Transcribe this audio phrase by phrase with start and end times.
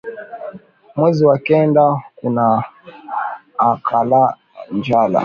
[0.95, 4.35] Mwezi wa kenda kunaikalaka
[4.75, 5.19] njala